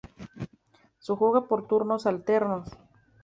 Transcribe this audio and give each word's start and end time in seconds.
Se 0.97 1.13
juega 1.13 1.47
por 1.47 1.67
turnos 1.67 2.07
alternos. 2.07 2.67